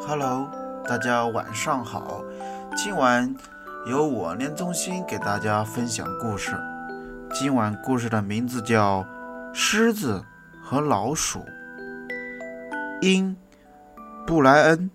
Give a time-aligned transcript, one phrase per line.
[0.00, 0.50] Hello，
[0.86, 2.22] 大家晚上好。
[2.76, 3.34] 今晚
[3.86, 6.52] 由我念中心给大家分享故事。
[7.32, 9.00] 今晚故事的名字叫
[9.54, 10.22] 《狮子
[10.62, 11.38] 和老鼠》。
[13.00, 13.34] 因
[14.26, 14.90] 布莱恩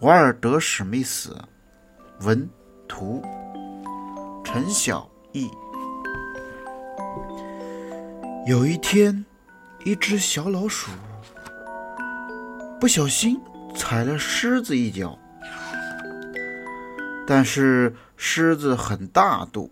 [0.06, 1.36] ·瓦尔德史密斯
[2.20, 2.48] 文
[2.86, 3.22] 图
[4.44, 5.50] 陈晓艺。
[8.46, 9.24] 有一天，
[9.84, 10.90] 一只小老鼠
[12.80, 13.40] 不小心
[13.74, 15.18] 踩了狮子一脚，
[17.26, 19.70] 但是狮子很大度，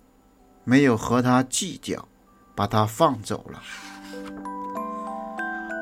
[0.65, 2.09] 没有和它计较，
[2.55, 3.62] 把它放走了。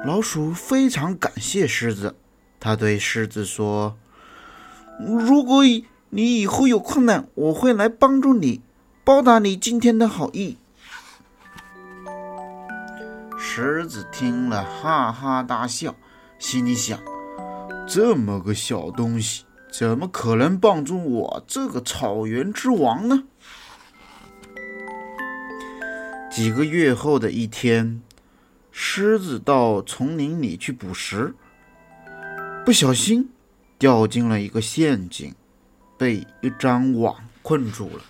[0.04, 2.14] 老鼠非常感谢狮子，
[2.60, 3.96] 他对狮子说
[5.00, 5.64] ：“如果
[6.10, 8.60] 你以后有困难，我会来帮助你，
[9.02, 10.58] 报答你今天的好意。”
[13.36, 15.94] 狮子听了，哈哈大笑，
[16.38, 17.00] 心里想
[17.86, 23.24] ：“这么个小东西，怎么可能帮助我这个草原之王呢？”
[26.30, 28.02] 几个月后的一天，
[28.70, 31.34] 狮子到丛林里去捕食，
[32.64, 33.30] 不小心
[33.78, 35.34] 掉进了一个陷阱，
[35.96, 38.02] 被一张网困住了。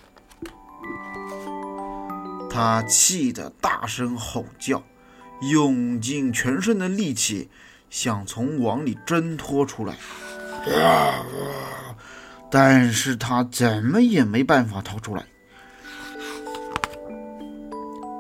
[2.51, 4.83] 他气得大声吼叫。
[5.53, 7.51] 用尽全身的力气，
[7.91, 9.97] 想从网里挣脱出来，
[12.51, 15.25] 但是他怎么也没办法逃出来。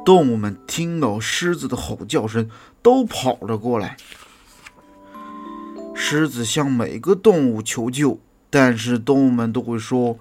[0.04, 2.48] 动物们听到狮子的吼叫声，
[2.80, 3.96] 都跑了过来。
[5.94, 10.16] 狮子向每个动物求救，但是动物们都会说：“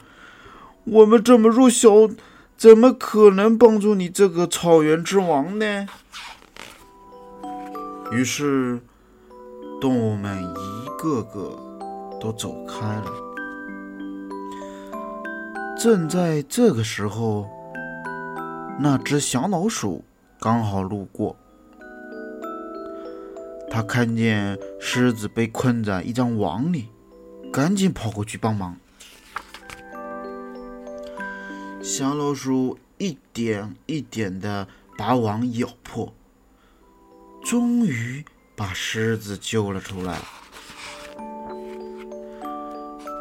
[0.85, 2.09] 我们这么弱小，
[2.57, 5.87] 怎么可能帮助你这个草原之王呢？”
[8.11, 8.79] 于是，
[9.81, 11.57] 动物们一个个
[12.19, 13.11] 都走开了。
[15.77, 17.47] 正在这个时候，
[18.79, 20.03] 那只小老鼠
[20.39, 21.35] 刚好路过，
[23.69, 26.89] 它看见狮子被困在一张网里，
[27.51, 28.77] 赶紧跑过去帮忙。
[31.83, 34.67] 小老鼠一点一点的
[34.97, 36.13] 把网咬破。
[37.43, 40.17] 终于把狮子救了出来。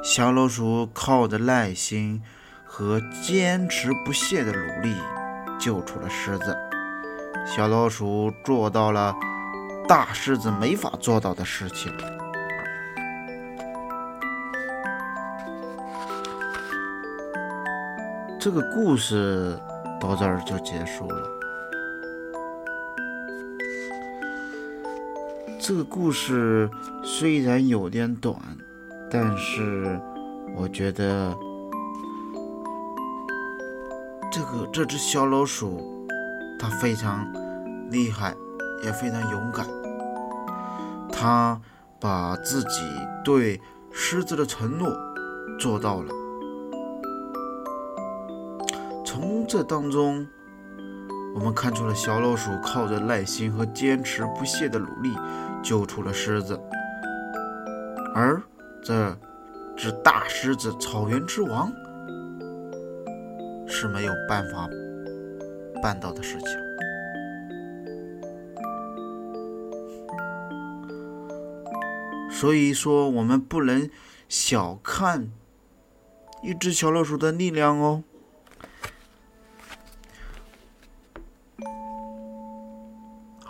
[0.04, 2.22] 小老鼠靠着耐心
[2.64, 4.94] 和坚持不懈的努力，
[5.58, 6.56] 救出了狮子。
[7.46, 9.14] 小老鼠做到了
[9.88, 11.92] 大狮子没法做到的事情。
[18.38, 19.58] 这个故事
[19.98, 21.43] 到这儿就结束了。
[25.66, 26.68] 这个故事
[27.02, 28.36] 虽然有点短，
[29.10, 29.98] 但是
[30.54, 31.34] 我觉得
[34.30, 36.06] 这个这只小老鼠
[36.60, 37.26] 它非常
[37.90, 38.34] 厉害，
[38.84, 39.66] 也非常勇敢。
[41.10, 41.58] 它
[41.98, 42.82] 把自己
[43.24, 43.58] 对
[43.90, 44.94] 狮子的承诺
[45.58, 46.12] 做到了。
[49.02, 50.26] 从这当中，
[51.34, 55.14] 我们看出了小老鼠靠着耐心和坚持不懈的努力。
[55.64, 56.60] 救出了狮子，
[58.14, 58.38] 而
[58.84, 59.16] 这
[59.74, 61.72] 只大狮子——草原之王，
[63.66, 64.68] 是没有办法
[65.82, 66.48] 办到的事情。
[72.30, 73.88] 所以说，我们不能
[74.28, 75.30] 小看
[76.42, 78.04] 一只小老鼠的力量哦。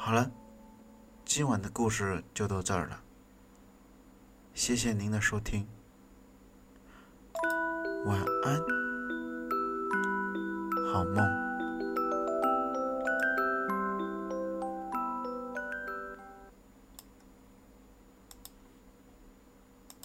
[0.04, 0.30] 好了。
[1.24, 3.00] 今晚的故事就到这儿了，
[4.52, 5.66] 谢谢您的收听，
[8.04, 8.60] 晚安，
[10.92, 11.43] 好梦。